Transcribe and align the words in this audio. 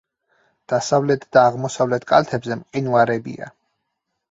დასავლეთ 0.71 1.27
და 1.37 1.43
აღმოსავლეთ 1.51 2.09
კალთებზე 2.15 2.59
მყინვარებია. 2.65 3.55